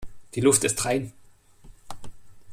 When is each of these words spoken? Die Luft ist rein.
Die 0.33 0.41
Luft 0.41 0.63
ist 0.63 0.83
rein. 0.85 1.13